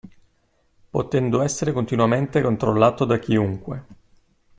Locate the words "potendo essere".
0.89-1.71